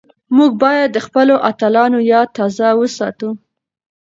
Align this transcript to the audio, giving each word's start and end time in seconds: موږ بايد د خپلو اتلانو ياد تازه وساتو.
موږ 0.35 0.51
بايد 0.61 0.89
د 0.93 0.97
خپلو 1.05 1.35
اتلانو 1.49 1.99
ياد 2.11 2.27
تازه 2.37 2.67
وساتو. 2.79 3.29